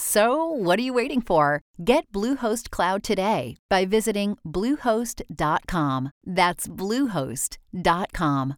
So, 0.00 0.44
what 0.44 0.78
are 0.78 0.82
you 0.82 0.92
waiting 0.92 1.20
for? 1.20 1.60
Get 1.84 2.06
Bluehost 2.12 2.70
Cloud 2.70 3.02
today 3.02 3.56
by 3.68 3.84
visiting 3.84 4.38
Bluehost.com. 4.46 6.10
That's 6.24 6.68
Bluehost.com. 6.68 8.54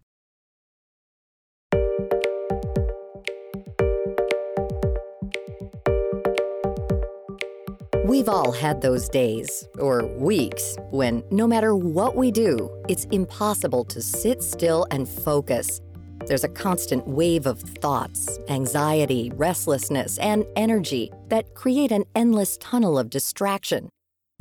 We've 8.04 8.28
all 8.28 8.52
had 8.52 8.82
those 8.82 9.08
days, 9.08 9.66
or 9.78 10.04
weeks, 10.04 10.76
when 10.90 11.22
no 11.30 11.48
matter 11.48 11.74
what 11.74 12.16
we 12.16 12.30
do, 12.30 12.68
it's 12.86 13.06
impossible 13.06 13.86
to 13.86 14.02
sit 14.02 14.42
still 14.42 14.86
and 14.90 15.08
focus. 15.08 15.80
There's 16.26 16.44
a 16.44 16.48
constant 16.48 17.06
wave 17.08 17.46
of 17.46 17.60
thoughts, 17.60 18.38
anxiety, 18.48 19.32
restlessness, 19.34 20.18
and 20.18 20.44
energy 20.54 21.10
that 21.28 21.54
create 21.54 21.92
an 21.92 22.04
endless 22.14 22.56
tunnel 22.58 22.98
of 22.98 23.10
distraction. 23.10 23.88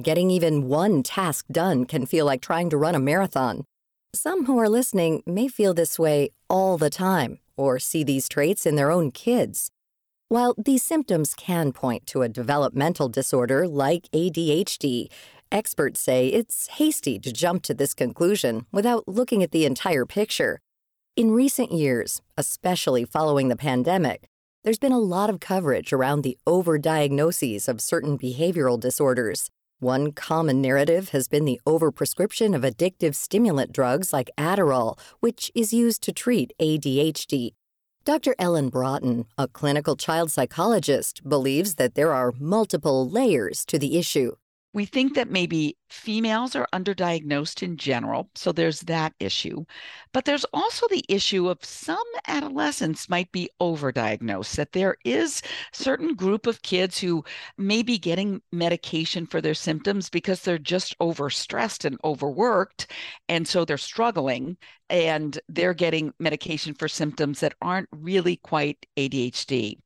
Getting 0.01 0.29
even 0.29 0.67
one 0.67 1.03
task 1.03 1.45
done 1.51 1.85
can 1.85 2.05
feel 2.05 2.25
like 2.25 2.41
trying 2.41 2.69
to 2.69 2.77
run 2.77 2.95
a 2.95 2.99
marathon. 2.99 3.65
Some 4.13 4.45
who 4.45 4.57
are 4.57 4.69
listening 4.69 5.23
may 5.25 5.47
feel 5.47 5.73
this 5.73 5.99
way 5.99 6.29
all 6.49 6.77
the 6.77 6.89
time 6.89 7.39
or 7.57 7.79
see 7.79 8.03
these 8.03 8.29
traits 8.29 8.65
in 8.65 8.75
their 8.75 8.91
own 8.91 9.11
kids. 9.11 9.69
While 10.29 10.55
these 10.57 10.83
symptoms 10.83 11.33
can 11.33 11.73
point 11.73 12.05
to 12.07 12.21
a 12.21 12.29
developmental 12.29 13.09
disorder 13.09 13.67
like 13.67 14.07
ADHD, 14.13 15.07
experts 15.51 15.99
say 15.99 16.27
it's 16.27 16.67
hasty 16.67 17.19
to 17.19 17.33
jump 17.33 17.63
to 17.63 17.73
this 17.73 17.93
conclusion 17.93 18.65
without 18.71 19.07
looking 19.07 19.43
at 19.43 19.51
the 19.51 19.65
entire 19.65 20.05
picture. 20.05 20.59
In 21.19 21.31
recent 21.31 21.73
years, 21.73 22.21
especially 22.37 23.03
following 23.03 23.49
the 23.49 23.57
pandemic, 23.57 24.29
there's 24.63 24.79
been 24.79 24.93
a 24.93 24.97
lot 24.99 25.29
of 25.29 25.41
coverage 25.41 25.91
around 25.91 26.21
the 26.21 26.37
overdiagnoses 26.47 27.67
of 27.67 27.81
certain 27.81 28.17
behavioral 28.17 28.79
disorders. 28.79 29.49
One 29.79 30.13
common 30.13 30.61
narrative 30.61 31.09
has 31.09 31.27
been 31.27 31.43
the 31.43 31.59
overprescription 31.67 32.55
of 32.55 32.61
addictive 32.61 33.15
stimulant 33.15 33.73
drugs 33.73 34.13
like 34.13 34.31
Adderall, 34.37 34.97
which 35.19 35.51
is 35.53 35.73
used 35.73 36.03
to 36.03 36.13
treat 36.13 36.53
ADHD. 36.57 37.49
Dr. 38.05 38.33
Ellen 38.39 38.71
Braaten, 38.71 39.25
a 39.37 39.49
clinical 39.49 39.97
child 39.97 40.31
psychologist, 40.31 41.27
believes 41.27 41.75
that 41.75 41.95
there 41.95 42.13
are 42.13 42.33
multiple 42.39 43.09
layers 43.09 43.65
to 43.65 43.77
the 43.77 43.97
issue. 43.97 44.35
We 44.73 44.85
think 44.85 45.15
that 45.15 45.29
maybe 45.29 45.75
females 45.89 46.55
are 46.55 46.67
underdiagnosed 46.73 47.63
in 47.63 47.77
general, 47.77 48.29
so 48.35 48.51
there's 48.51 48.81
that 48.81 49.13
issue. 49.19 49.65
But 50.13 50.25
there's 50.25 50.45
also 50.53 50.87
the 50.87 51.05
issue 51.07 51.49
of 51.49 51.63
some 51.63 51.97
adolescents 52.27 53.09
might 53.09 53.31
be 53.31 53.49
overdiagnosed, 53.61 54.55
that 54.55 54.71
there 54.71 54.97
is 55.03 55.41
certain 55.71 56.15
group 56.15 56.47
of 56.47 56.61
kids 56.61 56.99
who 56.99 57.23
may 57.57 57.83
be 57.83 57.97
getting 57.97 58.41
medication 58.51 59.25
for 59.25 59.41
their 59.41 59.53
symptoms 59.53 60.09
because 60.09 60.41
they're 60.41 60.57
just 60.57 60.97
overstressed 60.99 61.85
and 61.85 61.99
overworked. 62.03 62.91
And 63.27 63.47
so 63.47 63.65
they're 63.65 63.77
struggling 63.77 64.57
and 64.89 65.39
they're 65.47 65.73
getting 65.73 66.13
medication 66.19 66.73
for 66.73 66.87
symptoms 66.87 67.39
that 67.39 67.53
aren't 67.61 67.89
really 67.91 68.37
quite 68.37 68.85
ADHD. 68.97 69.77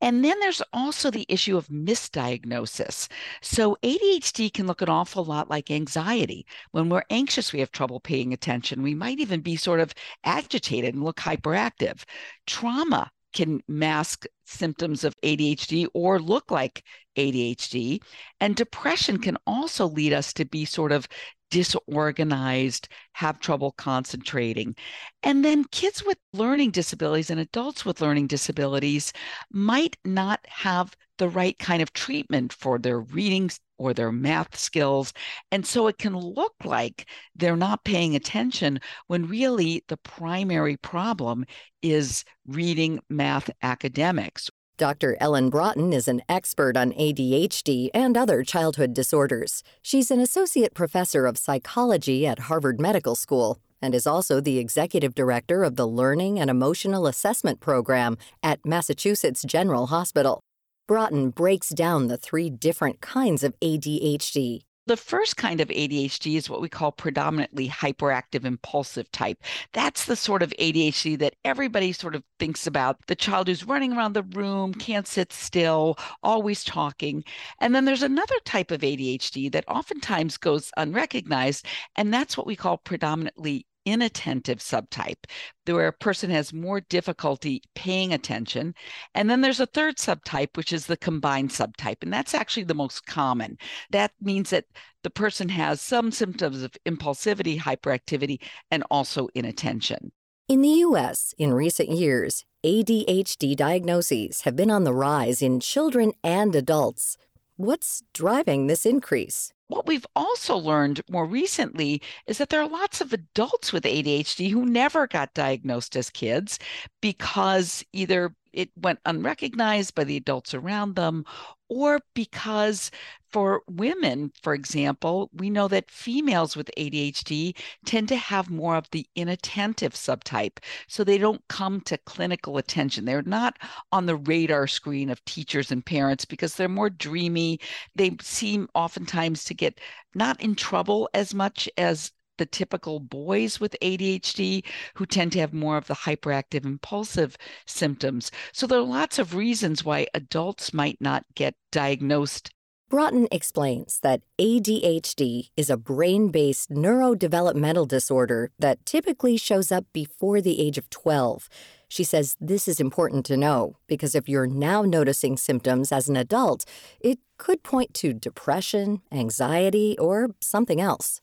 And 0.00 0.24
then 0.24 0.38
there's 0.38 0.62
also 0.72 1.10
the 1.10 1.26
issue 1.28 1.56
of 1.56 1.66
misdiagnosis. 1.68 3.08
So 3.40 3.76
ADHD 3.82 4.52
can 4.52 4.66
look 4.66 4.82
an 4.82 4.88
awful 4.88 5.24
lot 5.24 5.43
like 5.50 5.70
anxiety. 5.70 6.46
When 6.72 6.88
we're 6.88 7.04
anxious, 7.10 7.52
we 7.52 7.60
have 7.60 7.70
trouble 7.72 8.00
paying 8.00 8.32
attention. 8.32 8.82
We 8.82 8.94
might 8.94 9.20
even 9.20 9.40
be 9.40 9.56
sort 9.56 9.80
of 9.80 9.94
agitated 10.24 10.94
and 10.94 11.04
look 11.04 11.16
hyperactive. 11.16 12.04
Trauma 12.46 13.10
can 13.34 13.60
mask 13.68 14.26
symptoms 14.46 15.04
of 15.04 15.14
ADHD 15.22 15.86
or 15.92 16.20
look 16.20 16.50
like 16.50 16.84
ADHD. 17.16 18.00
And 18.40 18.56
depression 18.56 19.18
can 19.18 19.36
also 19.46 19.86
lead 19.86 20.12
us 20.12 20.32
to 20.34 20.44
be 20.44 20.64
sort 20.64 20.92
of 20.92 21.08
disorganized, 21.50 22.88
have 23.12 23.38
trouble 23.38 23.72
concentrating. 23.72 24.74
And 25.22 25.44
then 25.44 25.64
kids 25.64 26.04
with 26.04 26.18
learning 26.32 26.72
disabilities 26.72 27.30
and 27.30 27.38
adults 27.38 27.84
with 27.84 28.00
learning 28.00 28.26
disabilities 28.28 29.12
might 29.52 29.96
not 30.04 30.40
have 30.48 30.96
the 31.18 31.28
right 31.28 31.58
kind 31.58 31.80
of 31.82 31.92
treatment 31.92 32.52
for 32.52 32.78
their 32.78 33.00
reading 33.00 33.50
or 33.78 33.94
their 33.94 34.12
math 34.12 34.56
skills. 34.56 35.12
And 35.50 35.66
so 35.66 35.86
it 35.86 35.98
can 35.98 36.16
look 36.16 36.54
like 36.64 37.06
they're 37.34 37.56
not 37.56 37.84
paying 37.84 38.14
attention 38.14 38.80
when 39.06 39.26
really 39.26 39.84
the 39.88 39.96
primary 39.96 40.76
problem 40.76 41.44
is 41.82 42.24
reading 42.46 43.00
math 43.08 43.50
academics. 43.62 44.50
Dr. 44.76 45.16
Ellen 45.20 45.52
Braaten 45.52 45.94
is 45.94 46.08
an 46.08 46.20
expert 46.28 46.76
on 46.76 46.92
ADHD 46.92 47.90
and 47.94 48.16
other 48.16 48.42
childhood 48.42 48.92
disorders. 48.92 49.62
She's 49.82 50.10
an 50.10 50.18
associate 50.18 50.74
professor 50.74 51.26
of 51.26 51.38
psychology 51.38 52.26
at 52.26 52.40
Harvard 52.40 52.80
Medical 52.80 53.14
School 53.14 53.60
and 53.80 53.94
is 53.94 54.06
also 54.06 54.40
the 54.40 54.58
executive 54.58 55.14
director 55.14 55.62
of 55.62 55.76
the 55.76 55.86
Learning 55.86 56.40
and 56.40 56.50
Emotional 56.50 57.06
Assessment 57.06 57.60
Program 57.60 58.16
at 58.42 58.64
Massachusetts 58.64 59.44
General 59.44 59.86
Hospital. 59.86 60.40
Braaten 60.88 61.34
breaks 61.34 61.70
down 61.70 62.08
the 62.08 62.18
three 62.18 62.50
different 62.50 63.00
kinds 63.00 63.42
of 63.42 63.58
ADHD 63.60 64.62
the 64.86 64.96
first 64.96 65.36
kind 65.36 65.60
of 65.60 65.68
ADHD 65.68 66.36
is 66.36 66.50
what 66.50 66.60
we 66.60 66.68
call 66.68 66.92
predominantly 66.92 67.68
hyperactive 67.68 68.44
impulsive 68.44 69.10
type. 69.12 69.42
That's 69.72 70.04
the 70.04 70.16
sort 70.16 70.42
of 70.42 70.52
ADHD 70.58 71.18
that 71.20 71.36
everybody 71.44 71.92
sort 71.92 72.14
of 72.14 72.22
thinks 72.38 72.66
about 72.66 72.98
the 73.06 73.14
child 73.14 73.48
who's 73.48 73.64
running 73.64 73.94
around 73.94 74.12
the 74.12 74.24
room, 74.24 74.74
can't 74.74 75.06
sit 75.06 75.32
still, 75.32 75.96
always 76.22 76.64
talking. 76.64 77.24
And 77.60 77.74
then 77.74 77.86
there's 77.86 78.02
another 78.02 78.38
type 78.44 78.70
of 78.70 78.82
ADHD 78.82 79.50
that 79.52 79.64
oftentimes 79.68 80.36
goes 80.36 80.70
unrecognized, 80.76 81.66
and 81.96 82.12
that's 82.12 82.36
what 82.36 82.46
we 82.46 82.56
call 82.56 82.76
predominantly 82.78 83.66
inattentive 83.84 84.58
subtype, 84.58 85.24
where 85.66 85.88
a 85.88 85.92
person 85.92 86.30
has 86.30 86.52
more 86.52 86.80
difficulty 86.80 87.62
paying 87.74 88.12
attention. 88.12 88.74
And 89.14 89.30
then 89.30 89.40
there's 89.40 89.60
a 89.60 89.66
third 89.66 89.96
subtype, 89.96 90.56
which 90.56 90.72
is 90.72 90.86
the 90.86 90.96
combined 90.96 91.50
subtype. 91.50 92.02
And 92.02 92.12
that's 92.12 92.34
actually 92.34 92.64
the 92.64 92.74
most 92.74 93.06
common. 93.06 93.58
That 93.90 94.12
means 94.20 94.50
that 94.50 94.66
the 95.02 95.10
person 95.10 95.48
has 95.50 95.80
some 95.80 96.10
symptoms 96.10 96.62
of 96.62 96.76
impulsivity, 96.86 97.58
hyperactivity, 97.58 98.40
and 98.70 98.84
also 98.90 99.28
inattention. 99.34 100.12
In 100.46 100.60
the 100.60 100.68
US, 100.68 101.32
in 101.38 101.54
recent 101.54 101.88
years, 101.88 102.44
ADHD 102.64 103.56
diagnoses 103.56 104.42
have 104.42 104.56
been 104.56 104.70
on 104.70 104.84
the 104.84 104.92
rise 104.92 105.40
in 105.40 105.58
children 105.58 106.12
and 106.22 106.54
adults. 106.54 107.16
What's 107.56 108.02
driving 108.12 108.66
this 108.66 108.84
increase? 108.84 109.53
What 109.68 109.86
we've 109.86 110.06
also 110.14 110.56
learned 110.56 111.00
more 111.08 111.26
recently 111.26 112.02
is 112.26 112.38
that 112.38 112.50
there 112.50 112.60
are 112.60 112.68
lots 112.68 113.00
of 113.00 113.12
adults 113.12 113.72
with 113.72 113.84
ADHD 113.84 114.50
who 114.50 114.66
never 114.66 115.06
got 115.06 115.34
diagnosed 115.34 115.96
as 115.96 116.10
kids 116.10 116.58
because 117.00 117.82
either 117.92 118.34
it 118.52 118.70
went 118.76 119.00
unrecognized 119.06 119.94
by 119.94 120.04
the 120.04 120.16
adults 120.16 120.54
around 120.54 120.94
them 120.96 121.24
or 121.68 122.00
because 122.14 122.90
for 123.34 123.62
women, 123.68 124.30
for 124.44 124.54
example, 124.54 125.28
we 125.34 125.50
know 125.50 125.66
that 125.66 125.90
females 125.90 126.56
with 126.56 126.70
ADHD 126.78 127.58
tend 127.84 128.06
to 128.06 128.14
have 128.14 128.48
more 128.48 128.76
of 128.76 128.88
the 128.92 129.08
inattentive 129.16 129.94
subtype. 129.94 130.58
So 130.86 131.02
they 131.02 131.18
don't 131.18 131.42
come 131.48 131.80
to 131.80 131.98
clinical 131.98 132.58
attention. 132.58 133.04
They're 133.04 133.22
not 133.22 133.58
on 133.90 134.06
the 134.06 134.14
radar 134.14 134.68
screen 134.68 135.10
of 135.10 135.24
teachers 135.24 135.72
and 135.72 135.84
parents 135.84 136.24
because 136.24 136.54
they're 136.54 136.68
more 136.68 136.90
dreamy. 136.90 137.58
They 137.96 138.16
seem 138.22 138.68
oftentimes 138.72 139.42
to 139.46 139.54
get 139.54 139.80
not 140.14 140.40
in 140.40 140.54
trouble 140.54 141.10
as 141.12 141.34
much 141.34 141.68
as 141.76 142.12
the 142.38 142.46
typical 142.46 143.00
boys 143.00 143.58
with 143.58 143.76
ADHD 143.82 144.64
who 144.94 145.06
tend 145.06 145.32
to 145.32 145.40
have 145.40 145.52
more 145.52 145.76
of 145.76 145.88
the 145.88 145.94
hyperactive 145.94 146.64
impulsive 146.64 147.36
symptoms. 147.66 148.30
So 148.52 148.68
there 148.68 148.78
are 148.78 148.82
lots 148.82 149.18
of 149.18 149.34
reasons 149.34 149.84
why 149.84 150.06
adults 150.14 150.72
might 150.72 151.00
not 151.00 151.24
get 151.34 151.56
diagnosed 151.72 152.53
Braaten 152.90 153.26
explains 153.32 153.98
that 154.00 154.20
ADHD 154.38 155.48
is 155.56 155.70
a 155.70 155.76
brain 155.76 156.28
based 156.28 156.70
neurodevelopmental 156.70 157.88
disorder 157.88 158.50
that 158.58 158.84
typically 158.84 159.36
shows 159.36 159.72
up 159.72 159.86
before 159.92 160.40
the 160.40 160.60
age 160.60 160.76
of 160.76 160.90
12. 160.90 161.48
She 161.88 162.04
says 162.04 162.36
this 162.40 162.68
is 162.68 162.80
important 162.80 163.24
to 163.26 163.36
know 163.36 163.76
because 163.86 164.14
if 164.14 164.28
you're 164.28 164.46
now 164.46 164.82
noticing 164.82 165.36
symptoms 165.36 165.92
as 165.92 166.08
an 166.08 166.16
adult, 166.16 166.64
it 167.00 167.18
could 167.38 167.62
point 167.62 167.94
to 167.94 168.12
depression, 168.12 169.00
anxiety, 169.10 169.96
or 169.98 170.28
something 170.40 170.80
else. 170.80 171.20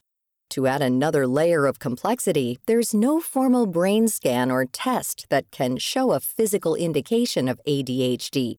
To 0.51 0.67
add 0.67 0.81
another 0.81 1.27
layer 1.27 1.65
of 1.65 1.79
complexity, 1.79 2.59
there's 2.65 2.93
no 2.93 3.21
formal 3.21 3.67
brain 3.67 4.09
scan 4.09 4.51
or 4.51 4.65
test 4.65 5.27
that 5.29 5.49
can 5.51 5.77
show 5.77 6.11
a 6.11 6.19
physical 6.19 6.75
indication 6.75 7.47
of 7.47 7.61
ADHD. 7.65 8.57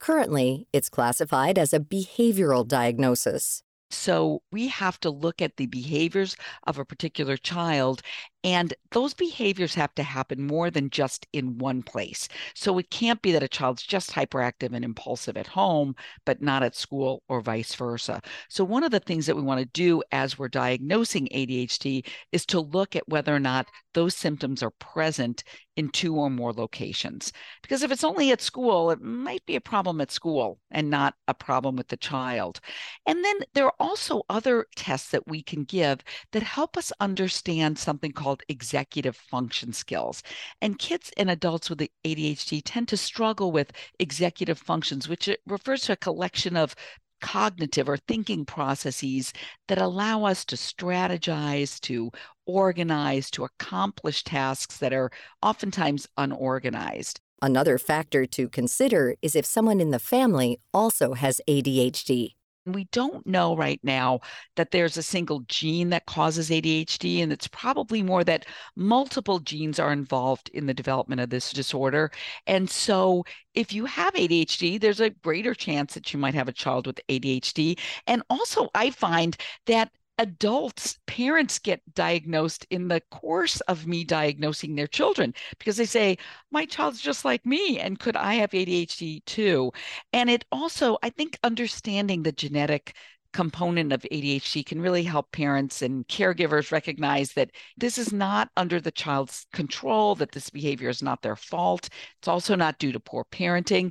Currently, 0.00 0.66
it's 0.72 0.88
classified 0.88 1.58
as 1.58 1.74
a 1.74 1.78
behavioral 1.78 2.66
diagnosis. 2.66 3.62
So 3.90 4.40
we 4.50 4.68
have 4.68 4.98
to 5.00 5.10
look 5.10 5.42
at 5.42 5.56
the 5.56 5.66
behaviors 5.66 6.36
of 6.66 6.78
a 6.78 6.84
particular 6.84 7.36
child 7.36 8.00
and 8.42 8.72
those 8.92 9.12
behaviors 9.12 9.74
have 9.74 9.94
to 9.94 10.02
happen 10.02 10.46
more 10.46 10.70
than 10.70 10.90
just 10.90 11.26
in 11.32 11.58
one 11.58 11.82
place. 11.82 12.28
So 12.54 12.78
it 12.78 12.90
can't 12.90 13.20
be 13.20 13.32
that 13.32 13.42
a 13.42 13.48
child's 13.48 13.82
just 13.82 14.10
hyperactive 14.10 14.72
and 14.72 14.84
impulsive 14.84 15.36
at 15.36 15.46
home, 15.46 15.94
but 16.24 16.40
not 16.40 16.62
at 16.62 16.74
school 16.74 17.22
or 17.28 17.40
vice 17.40 17.74
versa. 17.74 18.20
So, 18.48 18.64
one 18.64 18.82
of 18.82 18.90
the 18.90 19.00
things 19.00 19.26
that 19.26 19.36
we 19.36 19.42
want 19.42 19.60
to 19.60 19.66
do 19.66 20.02
as 20.12 20.38
we're 20.38 20.48
diagnosing 20.48 21.28
ADHD 21.34 22.06
is 22.32 22.46
to 22.46 22.60
look 22.60 22.96
at 22.96 23.08
whether 23.08 23.34
or 23.34 23.40
not 23.40 23.66
those 23.94 24.16
symptoms 24.16 24.62
are 24.62 24.70
present 24.70 25.44
in 25.76 25.88
two 25.88 26.14
or 26.14 26.28
more 26.28 26.52
locations. 26.52 27.32
Because 27.62 27.82
if 27.82 27.90
it's 27.90 28.04
only 28.04 28.32
at 28.32 28.40
school, 28.40 28.90
it 28.90 29.00
might 29.00 29.44
be 29.46 29.56
a 29.56 29.60
problem 29.60 30.00
at 30.00 30.10
school 30.10 30.58
and 30.70 30.90
not 30.90 31.14
a 31.26 31.34
problem 31.34 31.74
with 31.74 31.88
the 31.88 31.96
child. 31.96 32.60
And 33.06 33.24
then 33.24 33.36
there 33.54 33.64
are 33.64 33.74
also 33.80 34.22
other 34.28 34.66
tests 34.76 35.10
that 35.10 35.26
we 35.26 35.42
can 35.42 35.64
give 35.64 36.00
that 36.32 36.42
help 36.42 36.76
us 36.76 36.92
understand 37.00 37.78
something 37.78 38.12
called 38.12 38.29
called 38.30 38.42
executive 38.48 39.16
function 39.16 39.72
skills. 39.72 40.22
And 40.62 40.78
kids 40.78 41.10
and 41.16 41.28
adults 41.30 41.68
with 41.68 41.80
ADHD 42.04 42.62
tend 42.64 42.86
to 42.88 42.96
struggle 42.96 43.50
with 43.50 43.72
executive 43.98 44.58
functions, 44.58 45.08
which 45.08 45.28
refers 45.46 45.82
to 45.82 45.92
a 45.92 45.96
collection 45.96 46.56
of 46.56 46.76
cognitive 47.20 47.88
or 47.88 47.96
thinking 47.96 48.44
processes 48.44 49.32
that 49.66 49.78
allow 49.78 50.24
us 50.24 50.44
to 50.44 50.56
strategize, 50.56 51.80
to 51.80 52.10
organize, 52.46 53.30
to 53.32 53.44
accomplish 53.44 54.22
tasks 54.22 54.78
that 54.78 54.92
are 54.92 55.10
oftentimes 55.42 56.06
unorganized. 56.16 57.20
Another 57.42 57.78
factor 57.78 58.26
to 58.26 58.48
consider 58.48 59.16
is 59.22 59.34
if 59.34 59.44
someone 59.44 59.80
in 59.80 59.90
the 59.90 59.98
family 59.98 60.60
also 60.72 61.14
has 61.14 61.40
ADHD. 61.48 62.34
We 62.72 62.84
don't 62.92 63.26
know 63.26 63.56
right 63.56 63.80
now 63.82 64.20
that 64.56 64.70
there's 64.70 64.96
a 64.96 65.02
single 65.02 65.40
gene 65.48 65.90
that 65.90 66.06
causes 66.06 66.50
ADHD, 66.50 67.22
and 67.22 67.32
it's 67.32 67.48
probably 67.48 68.02
more 68.02 68.24
that 68.24 68.46
multiple 68.76 69.38
genes 69.40 69.78
are 69.78 69.92
involved 69.92 70.48
in 70.50 70.66
the 70.66 70.74
development 70.74 71.20
of 71.20 71.30
this 71.30 71.52
disorder. 71.52 72.10
And 72.46 72.68
so, 72.70 73.24
if 73.54 73.72
you 73.72 73.84
have 73.86 74.14
ADHD, 74.14 74.80
there's 74.80 75.00
a 75.00 75.10
greater 75.10 75.54
chance 75.54 75.94
that 75.94 76.12
you 76.12 76.18
might 76.18 76.34
have 76.34 76.48
a 76.48 76.52
child 76.52 76.86
with 76.86 77.00
ADHD. 77.08 77.78
And 78.06 78.22
also, 78.30 78.68
I 78.74 78.90
find 78.90 79.36
that 79.66 79.90
adults, 80.20 80.98
parents 81.06 81.58
get 81.58 81.82
diagnosed 81.94 82.66
in 82.68 82.88
the 82.88 83.00
course 83.10 83.60
of 83.62 83.86
me 83.86 84.04
diagnosing 84.04 84.74
their 84.74 84.86
children 84.86 85.32
because 85.58 85.78
they 85.78 85.86
say, 85.86 86.18
My 86.50 86.66
child's 86.66 87.00
just 87.00 87.24
like 87.24 87.44
me. 87.46 87.80
And 87.80 87.98
could 87.98 88.16
I 88.16 88.34
have 88.34 88.50
ADHD 88.50 89.24
too? 89.24 89.72
And 90.12 90.28
it 90.30 90.44
also, 90.52 90.98
I 91.02 91.08
think, 91.10 91.38
understanding 91.42 92.22
the 92.22 92.32
genetic 92.32 92.94
component 93.32 93.92
of 93.92 94.02
ADHD 94.12 94.66
can 94.66 94.80
really 94.82 95.04
help 95.04 95.32
parents 95.32 95.80
and 95.82 96.06
caregivers 96.08 96.70
recognize 96.70 97.32
that 97.32 97.50
this 97.78 97.96
is 97.96 98.12
not 98.12 98.50
under 98.56 98.80
the 98.80 98.90
child's 98.90 99.46
control, 99.54 100.14
that 100.16 100.32
this 100.32 100.50
behavior 100.50 100.90
is 100.90 101.02
not 101.02 101.22
their 101.22 101.36
fault. 101.36 101.88
It's 102.18 102.28
also 102.28 102.56
not 102.56 102.78
due 102.78 102.92
to 102.92 103.00
poor 103.00 103.24
parenting. 103.32 103.90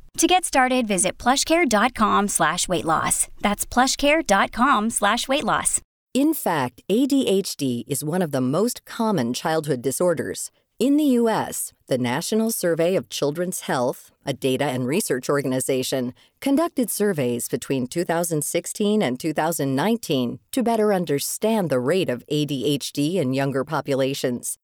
To 0.17 0.27
get 0.27 0.45
started, 0.45 0.87
visit 0.87 1.17
plushcare.com 1.17 2.27
slash 2.27 2.67
weight 2.67 2.85
loss. 2.85 3.27
That's 3.41 3.65
plushcare.com 3.65 4.89
slash 4.91 5.27
weight 5.27 5.43
loss. 5.43 5.81
In 6.13 6.35
fact, 6.35 6.83
ADHD 6.89 7.85
is 7.87 8.03
one 8.03 8.21
of 8.21 8.31
the 8.31 8.41
most 8.41 8.85
common 8.85 9.33
childhood 9.33 9.81
disorders. 9.81 10.51
In 10.77 10.97
the 10.97 11.05
U.S., 11.21 11.73
the 11.87 11.97
National 11.97 12.51
Survey 12.51 12.95
of 12.95 13.09
Children's 13.09 13.61
Health, 13.61 14.11
a 14.23 14.33
data 14.33 14.65
and 14.65 14.85
research 14.85 15.29
organization, 15.29 16.13
conducted 16.39 16.91
surveys 16.91 17.47
between 17.47 17.87
2016 17.87 19.01
and 19.01 19.19
2019 19.19 20.39
to 20.51 20.63
better 20.63 20.93
understand 20.93 21.69
the 21.69 21.79
rate 21.79 22.09
of 22.09 22.23
ADHD 22.31 23.15
in 23.15 23.33
younger 23.33 23.63
populations. 23.63 24.57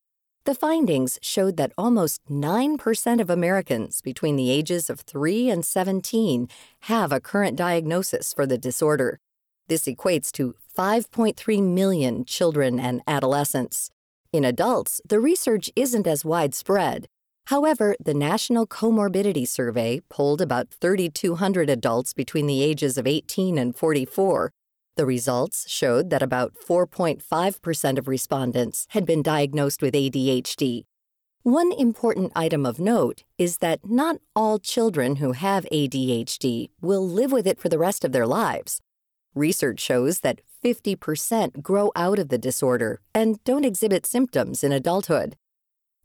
The 0.48 0.56
findings 0.56 1.20
showed 1.22 1.58
that 1.58 1.74
almost 1.78 2.22
9% 2.32 3.20
of 3.20 3.30
Americans 3.30 4.00
between 4.00 4.38
the 4.38 4.50
ages 4.50 4.90
of 4.90 5.02
3 5.02 5.50
and 5.50 5.66
17 5.66 6.48
have 6.84 7.12
a 7.12 7.20
current 7.20 7.58
diagnosis 7.58 8.32
for 8.32 8.46
the 8.46 8.58
disorder. 8.58 9.20
This 9.68 9.88
equates 9.88 10.32
to 10.32 10.56
5.3 10.74 11.62
million 11.62 12.24
children 12.24 12.80
and 12.80 13.02
adolescents. 13.06 13.90
In 14.32 14.46
adults, 14.46 15.02
the 15.06 15.20
research 15.20 15.70
isn't 15.76 16.08
as 16.08 16.24
widespread. 16.24 17.08
However, 17.48 17.98
the 18.00 18.14
National 18.14 18.66
Comorbidity 18.66 19.46
Survey 19.46 20.00
polled 20.08 20.40
about 20.40 20.70
3,200 20.70 21.70
adults 21.70 22.14
between 22.14 22.48
the 22.48 22.64
ages 22.64 22.98
of 22.98 23.06
18 23.06 23.58
and 23.58 23.76
44 23.76 24.54
the 24.98 25.06
results 25.06 25.70
showed 25.70 26.10
that 26.10 26.22
about 26.22 26.56
4.5% 26.56 27.98
of 27.98 28.08
respondents 28.08 28.88
had 28.90 29.06
been 29.06 29.22
diagnosed 29.22 29.82
with 29.82 29.94
ADHD. 29.94 30.84
One 31.44 31.72
important 31.72 32.34
item 32.36 32.66
of 32.66 32.80
note 32.80 33.24
is 33.38 33.60
that 33.60 33.80
not 33.86 34.18
all 34.36 34.60
children 34.60 35.18
who 35.18 35.32
have 35.32 35.66
ADHD 35.72 36.72
will 36.82 37.08
live 37.08 37.32
with 37.32 37.48
it 37.48 37.60
for 37.60 37.70
the 37.70 37.80
rest 37.80 38.04
of 38.04 38.12
their 38.12 38.28
lives. 38.28 38.82
Research 39.34 39.80
shows 39.80 40.20
that 40.20 40.42
50% 40.62 41.62
grow 41.62 41.92
out 41.96 42.20
of 42.20 42.30
the 42.30 42.38
disorder 42.38 43.00
and 43.14 43.42
don't 43.46 43.64
exhibit 43.64 44.06
symptoms 44.06 44.64
in 44.64 44.72
adulthood. 44.72 45.38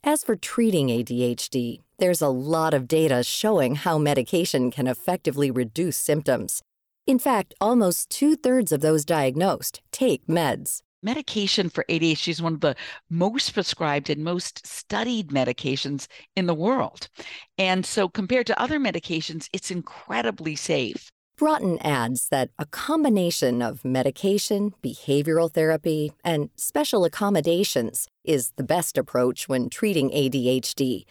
As 0.03 0.23
for 0.23 0.35
treating 0.35 0.87
ADHD, 0.87 1.81
there's 1.97 2.21
a 2.21 2.29
lot 2.29 2.73
of 2.73 2.87
data 2.87 3.23
showing 3.23 3.75
how 3.75 3.97
medication 3.97 4.69
can 4.69 4.87
effectively 4.87 5.49
reduce 5.49 5.97
symptoms. 5.97 6.61
In 7.05 7.19
fact, 7.19 7.53
almost 7.59 8.09
two 8.09 8.37
thirds 8.37 8.71
of 8.71 8.79
those 8.79 9.03
diagnosed 9.03 9.81
take 9.91 10.25
meds. 10.25 10.81
Medication 11.01 11.69
for 11.69 11.83
ADHD 11.89 12.29
is 12.29 12.41
one 12.41 12.53
of 12.53 12.61
the 12.61 12.77
most 13.09 13.53
prescribed 13.53 14.09
and 14.09 14.23
most 14.23 14.65
studied 14.65 15.27
medications 15.27 16.07
in 16.37 16.45
the 16.45 16.53
world. 16.53 17.09
And 17.57 17.85
so, 17.85 18.07
compared 18.07 18.47
to 18.47 18.61
other 18.61 18.79
medications, 18.79 19.49
it's 19.51 19.69
incredibly 19.69 20.55
safe. 20.55 21.11
Braaten 21.37 21.77
adds 21.81 22.29
that 22.29 22.51
a 22.57 22.65
combination 22.67 23.61
of 23.61 23.83
medication, 23.83 24.73
behavioral 24.81 25.51
therapy, 25.51 26.13
and 26.23 26.51
special 26.55 27.03
accommodations 27.03 28.07
is 28.23 28.51
the 28.55 28.63
best 28.63 28.97
approach 28.97 29.49
when 29.49 29.69
treating 29.69 30.09
ADHD. 30.11 31.03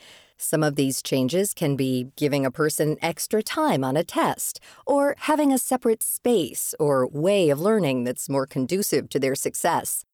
Some 0.43 0.65
of 0.65 0.75
these 0.75 1.03
changes 1.03 1.55
can 1.55 1.77
be 1.77 2.09
giving 2.17 2.45
a 2.45 2.51
person 2.51 2.97
extra 3.01 3.45
time 3.45 3.85
on 3.85 3.97
a 3.97 4.03
test, 4.03 4.59
or 4.85 5.15
having 5.21 5.53
a 5.53 5.59
separate 5.59 6.03
space 6.03 6.75
or 6.81 7.07
way 7.07 7.49
of 7.49 7.61
learning 7.61 8.03
that's 8.03 8.29
more 8.29 8.45
conducive 8.45 9.09
to 9.11 9.21
their 9.21 9.37
success. 9.37 10.05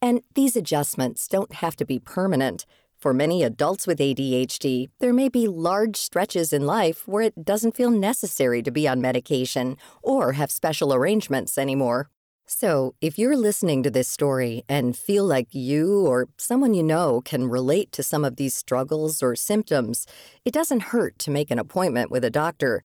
And 0.00 0.22
these 0.34 0.56
adjustments 0.56 1.28
don't 1.28 1.52
have 1.54 1.76
to 1.76 1.84
be 1.84 1.98
permanent. 1.98 2.64
For 2.96 3.12
many 3.12 3.42
adults 3.42 3.86
with 3.86 3.98
ADHD, 3.98 4.88
there 5.00 5.12
may 5.12 5.28
be 5.28 5.46
large 5.46 5.96
stretches 5.96 6.54
in 6.54 6.64
life 6.64 7.06
where 7.06 7.22
it 7.22 7.44
doesn't 7.44 7.76
feel 7.76 7.90
necessary 7.90 8.62
to 8.62 8.70
be 8.70 8.88
on 8.88 9.02
medication 9.02 9.76
or 10.02 10.32
have 10.32 10.50
special 10.50 10.94
arrangements 10.94 11.58
anymore. 11.58 12.08
So, 12.46 12.94
if 13.00 13.18
you're 13.18 13.38
listening 13.38 13.82
to 13.84 13.90
this 13.90 14.06
story 14.06 14.64
and 14.68 14.94
feel 14.94 15.24
like 15.24 15.54
you 15.54 16.06
or 16.06 16.28
someone 16.36 16.74
you 16.74 16.82
know 16.82 17.22
can 17.24 17.48
relate 17.48 17.90
to 17.92 18.02
some 18.02 18.22
of 18.22 18.36
these 18.36 18.54
struggles 18.54 19.22
or 19.22 19.34
symptoms, 19.34 20.06
it 20.44 20.52
doesn't 20.52 20.92
hurt 20.92 21.18
to 21.20 21.30
make 21.30 21.50
an 21.50 21.58
appointment 21.58 22.10
with 22.10 22.22
a 22.22 22.28
doctor. 22.30 22.84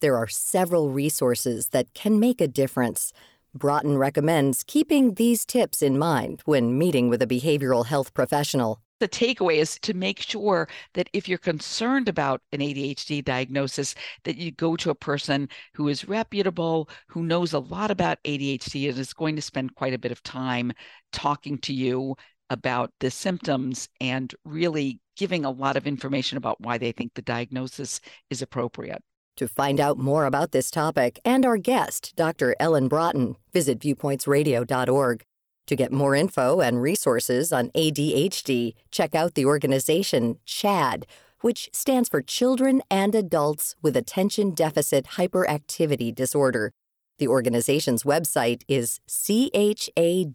There 0.00 0.16
are 0.16 0.26
several 0.26 0.90
resources 0.90 1.68
that 1.68 1.94
can 1.94 2.18
make 2.18 2.40
a 2.40 2.48
difference. 2.48 3.12
Braaten 3.56 3.98
recommends 3.98 4.64
keeping 4.64 5.14
these 5.14 5.46
tips 5.46 5.80
in 5.80 5.96
mind 5.96 6.42
when 6.44 6.76
meeting 6.76 7.08
with 7.08 7.22
a 7.22 7.26
behavioral 7.26 7.86
health 7.86 8.12
professional 8.14 8.80
the 9.00 9.08
takeaway 9.08 9.56
is 9.56 9.78
to 9.80 9.94
make 9.94 10.20
sure 10.20 10.68
that 10.94 11.08
if 11.12 11.28
you're 11.28 11.38
concerned 11.38 12.08
about 12.08 12.42
an 12.52 12.60
ADHD 12.60 13.24
diagnosis, 13.24 13.94
that 14.24 14.36
you 14.36 14.50
go 14.50 14.76
to 14.76 14.90
a 14.90 14.94
person 14.94 15.48
who 15.74 15.88
is 15.88 16.08
reputable, 16.08 16.88
who 17.08 17.22
knows 17.22 17.52
a 17.52 17.58
lot 17.58 17.90
about 17.90 18.22
ADHD, 18.24 18.88
and 18.88 18.98
is 18.98 19.12
going 19.12 19.36
to 19.36 19.42
spend 19.42 19.74
quite 19.74 19.94
a 19.94 19.98
bit 19.98 20.12
of 20.12 20.22
time 20.22 20.72
talking 21.12 21.58
to 21.58 21.72
you 21.72 22.16
about 22.50 22.92
the 23.00 23.10
symptoms 23.10 23.88
and 24.00 24.34
really 24.44 25.00
giving 25.16 25.44
a 25.44 25.50
lot 25.50 25.76
of 25.76 25.86
information 25.86 26.38
about 26.38 26.60
why 26.60 26.78
they 26.78 26.92
think 26.92 27.12
the 27.14 27.22
diagnosis 27.22 28.00
is 28.30 28.42
appropriate. 28.42 29.02
To 29.36 29.46
find 29.46 29.78
out 29.78 29.98
more 29.98 30.24
about 30.24 30.50
this 30.50 30.70
topic 30.70 31.20
and 31.24 31.46
our 31.46 31.58
guest, 31.58 32.14
Dr. 32.16 32.56
Ellen 32.58 32.88
Braaten, 32.88 33.36
visit 33.52 33.78
viewpointsradio.org. 33.78 35.24
To 35.68 35.76
get 35.76 35.92
more 35.92 36.14
info 36.14 36.60
and 36.60 36.80
resources 36.80 37.52
on 37.52 37.68
ADHD, 37.70 38.72
check 38.90 39.14
out 39.14 39.34
the 39.34 39.44
organization 39.44 40.38
CHADD, 40.46 41.04
which 41.42 41.68
stands 41.74 42.08
for 42.08 42.22
Children 42.22 42.80
and 42.90 43.14
Adults 43.14 43.76
with 43.82 43.94
Attention 43.94 44.54
Deficit 44.54 45.04
Hyperactivity 45.18 46.14
Disorder. 46.14 46.72
The 47.18 47.28
organization's 47.28 48.02
website 48.02 48.62
is 48.66 49.00
chadd.org. 49.06 50.28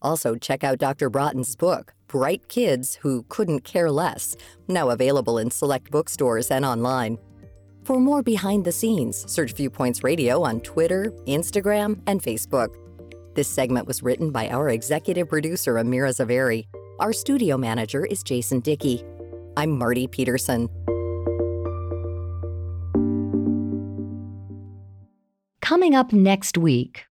Also, 0.00 0.36
check 0.36 0.62
out 0.62 0.78
Dr. 0.78 1.10
Braaten's 1.10 1.56
book, 1.56 1.92
Bright 2.06 2.48
Kids 2.48 2.96
Who 3.02 3.24
Couldn't 3.28 3.64
Care 3.64 3.90
Less, 3.90 4.36
now 4.68 4.90
available 4.90 5.38
in 5.38 5.50
select 5.50 5.90
bookstores 5.90 6.52
and 6.52 6.64
online. 6.64 7.18
For 7.82 7.98
more 7.98 8.22
behind 8.22 8.64
the 8.64 8.70
scenes, 8.70 9.28
search 9.30 9.54
Viewpoints 9.54 10.04
Radio 10.04 10.42
on 10.42 10.60
Twitter, 10.60 11.12
Instagram, 11.26 12.00
and 12.06 12.22
Facebook. 12.22 12.83
This 13.34 13.48
segment 13.48 13.88
was 13.88 14.00
written 14.00 14.30
by 14.30 14.48
our 14.48 14.68
executive 14.68 15.28
producer, 15.28 15.74
Amira 15.74 16.10
Zaveri. 16.10 16.66
Our 17.00 17.12
studio 17.12 17.58
manager 17.58 18.06
is 18.06 18.22
Jason 18.22 18.60
Dickey. 18.60 19.04
I'm 19.56 19.76
Marty 19.76 20.06
Peterson. 20.06 20.68
Coming 25.60 25.96
up 25.96 26.12
next 26.12 26.56
week. 26.58 27.06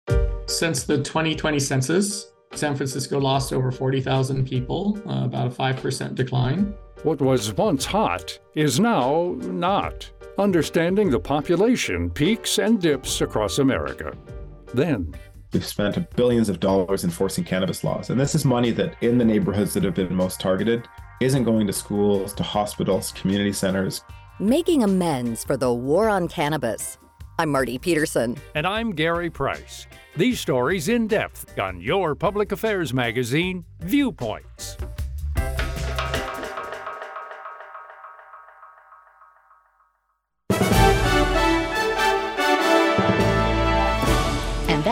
Since 0.45 0.85
the 0.85 0.99
2020 0.99 1.59
census, 1.59 2.33
San 2.53 2.77
Francisco 2.77 3.19
lost 3.19 3.55
over 3.55 3.71
40,000 3.71 4.47
people, 4.47 4.99
uh, 5.09 5.25
about 5.25 5.47
a 5.47 5.51
5% 5.51 6.15
decline. 6.15 6.75
What 7.03 7.23
was 7.23 7.55
once 7.55 7.87
hot 7.87 8.39
is 8.55 8.79
now 8.79 9.37
not. 9.39 10.11
Understanding 10.37 11.09
the 11.09 11.21
population 11.21 12.11
peaks 12.11 12.59
and 12.59 12.79
dips 12.79 13.23
across 13.23 13.59
America. 13.59 14.13
Then, 14.75 15.15
We've 15.53 15.67
spent 15.67 16.15
billions 16.15 16.49
of 16.49 16.61
dollars 16.61 17.03
enforcing 17.03 17.43
cannabis 17.43 17.83
laws. 17.83 18.11
And 18.11 18.21
this 18.21 18.37
is 18.37 18.45
money 18.45 18.71
that, 18.73 18.95
in 19.01 19.19
the 19.19 19.25
neighborhoods 19.25 19.75
that 19.75 19.83
have 19.83 19.97
been 19.97 20.15
most 20.15 20.39
targeted, 20.39 20.87
isn't 21.21 21.43
going 21.43 21.67
to 21.67 21.73
schools, 21.73 22.33
to 22.35 22.45
hospitals, 22.45 23.11
community 23.13 23.53
centers. 23.53 24.05
Making 24.39 24.85
amends 24.85 25.43
for 25.43 25.57
the 25.57 25.73
war 25.73 26.09
on 26.09 26.29
cannabis. 26.29 26.99
I'm 27.41 27.51
Marty 27.51 27.79
Peterson. 27.79 28.37
And 28.55 28.65
I'm 28.65 28.93
Gary 28.93 29.29
Price. 29.29 29.89
These 30.17 30.39
stories 30.39 30.89
in 30.89 31.09
depth 31.09 31.59
on 31.59 31.81
your 31.81 32.15
public 32.15 32.53
affairs 32.53 32.95
magazine, 32.95 33.65
Viewpoints. 33.81 34.77